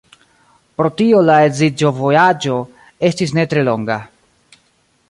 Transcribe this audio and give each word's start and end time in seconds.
Pro 0.79 0.89
tio 1.01 1.19
la 1.27 1.35
edziĝovojaĝo 1.49 2.57
estis 3.11 3.39
ne 3.41 3.47
tre 3.53 3.69
longa. 3.71 4.01